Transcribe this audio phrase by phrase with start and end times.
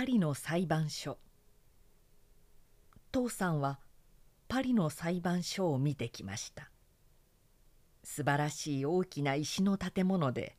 [0.00, 1.18] パリの裁判所。
[3.12, 3.80] 父さんは
[4.48, 6.70] パリの裁判所を見てきました。
[8.02, 10.56] 素晴らしい大きな石の建物で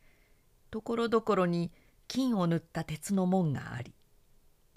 [0.69, 1.71] ところどころに
[2.07, 3.95] 金を塗った鉄の門があり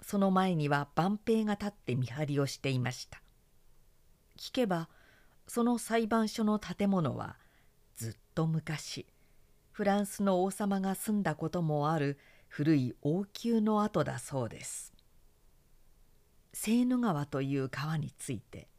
[0.01, 3.21] その前には万平が立って見張りをしていました。
[4.35, 4.89] 聞けば
[5.45, 7.37] その裁判所の建物は
[7.97, 9.05] ずっと昔
[9.73, 12.17] フランスの王様が住んだこともある
[12.57, 14.93] 古い王宮の跡だそうです。
[16.53, 18.69] セーヌ川という川について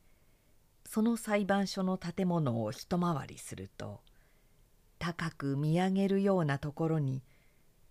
[0.89, 4.01] その裁判所の建物を一回りすると
[4.99, 7.23] 高く見上げるようなところに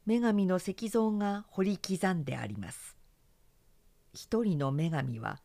[0.07, 2.97] 女神の石像が彫り刻んであります。
[4.11, 5.39] 一人の女神は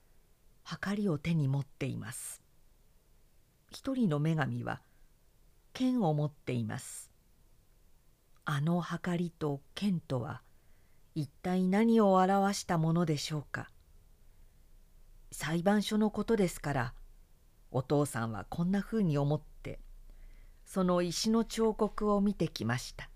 [0.96, 2.40] りを手に持っています。
[3.70, 4.80] 一人の女神は
[5.74, 7.09] 剣を持っています。
[8.52, 10.42] あの計りと剣とは
[11.14, 13.70] 一体何を表したものでしょうか？
[15.30, 16.94] 裁判所のことですから
[17.70, 19.78] お父さんはこんなふうに思って
[20.64, 23.08] その石の彫刻を見てきました。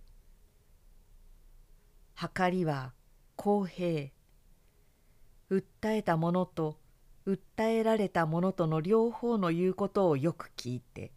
[2.36, 2.92] 計りは
[3.34, 4.10] 公平
[5.50, 6.78] 訴えたものと
[7.26, 11.10] 訴えられたものとの両方の言うことをよく聞いて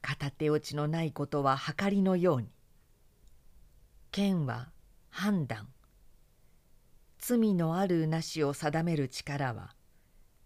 [0.00, 2.48] 片手落ちのないことは計りのように
[4.16, 4.70] 剣は
[5.10, 5.68] 判断。
[7.18, 9.74] 罪のあるなしを定める力は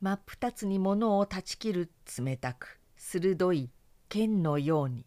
[0.01, 3.71] 真っ二つにものを断ち切る冷たく鋭い
[4.09, 5.07] 剣のように。